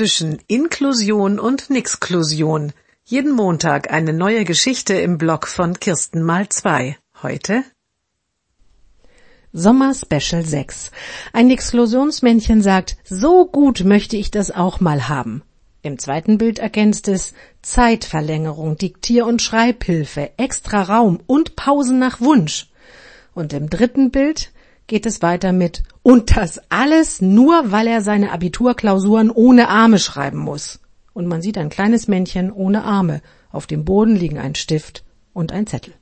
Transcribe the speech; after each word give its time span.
zwischen 0.00 0.38
Inklusion 0.46 1.38
und 1.38 1.68
Nixklusion. 1.68 2.72
Jeden 3.04 3.32
Montag 3.32 3.92
eine 3.92 4.14
neue 4.14 4.46
Geschichte 4.46 4.94
im 4.94 5.18
Blog 5.18 5.46
von 5.46 5.78
Kirsten 5.78 6.22
mal 6.22 6.48
zwei. 6.48 6.96
Heute 7.22 7.64
Sommer 9.52 9.92
Special 9.92 10.42
6. 10.42 10.90
Ein 11.34 11.50
Exklusionsmännchen 11.50 12.62
sagt, 12.62 12.96
so 13.04 13.44
gut 13.44 13.84
möchte 13.84 14.16
ich 14.16 14.30
das 14.30 14.50
auch 14.50 14.80
mal 14.80 15.10
haben. 15.10 15.42
Im 15.82 15.98
zweiten 15.98 16.38
Bild 16.38 16.60
ergänzt 16.60 17.06
es 17.06 17.34
Zeitverlängerung, 17.60 18.78
Diktier- 18.78 19.26
und 19.26 19.42
Schreibhilfe, 19.42 20.30
extra 20.38 20.80
Raum 20.80 21.20
und 21.26 21.56
Pausen 21.56 21.98
nach 21.98 22.22
Wunsch. 22.22 22.70
Und 23.34 23.52
im 23.52 23.68
dritten 23.68 24.10
Bild 24.10 24.50
geht 24.90 25.06
es 25.06 25.22
weiter 25.22 25.52
mit 25.52 25.84
und 26.02 26.36
das 26.36 26.60
alles 26.68 27.22
nur, 27.22 27.70
weil 27.70 27.86
er 27.86 28.02
seine 28.02 28.32
Abiturklausuren 28.32 29.30
ohne 29.30 29.68
Arme 29.68 30.00
schreiben 30.00 30.38
muss. 30.38 30.80
Und 31.12 31.26
man 31.26 31.40
sieht 31.40 31.56
ein 31.58 31.70
kleines 31.70 32.08
Männchen 32.08 32.50
ohne 32.50 32.82
Arme. 32.82 33.22
Auf 33.52 33.68
dem 33.68 33.84
Boden 33.84 34.16
liegen 34.16 34.38
ein 34.38 34.56
Stift 34.56 35.04
und 35.32 35.52
ein 35.52 35.68
Zettel. 35.68 35.94